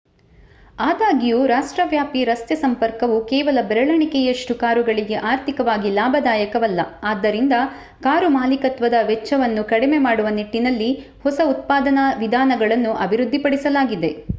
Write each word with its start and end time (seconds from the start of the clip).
ಆದಾಗ್ಯೂ 0.77 1.39
ರಾಷ್ಟ್ರವ್ಯಾಪಿ 1.47 2.21
ರಸ್ತೆ 2.23 2.55
ಸಂಪರ್ಕವು 2.57 3.17
ಕೇವಲ 3.25 3.57
ಬೆರಳೆಣಿಕೆಯಷ್ಟು 3.67 4.53
ಕಾರುಗಳಿಗೆ 4.61 5.17
ಆರ್ಥಿಕವಾಗಿ 5.31 5.89
ಲಾಭದಾಯಕವಲ್ಲ 5.97 6.81
ಆದ್ದರಿಂದ 7.03 7.57
ಕಾರು 8.03 8.29
ಮಾಲೀಕತ್ವದ 8.31 8.99
ವೆಚ್ಚವನ್ನು 9.07 9.63
ಕಡಿಮೆ 9.69 9.99
ಮಾಡುವ 10.01 10.29
ನಿಟ್ಟಿನಲ್ಲಿ 10.37 10.89
ಹೊಸ 11.23 11.39
ಉತ್ಪಾದನಾ 11.53 12.07
ವಿಧಾನಗಳನ್ನು 12.23 12.93
ಅಭಿವೃದ್ಧಿಪಡಿಸಲಾಗಿದೆ 13.03 14.11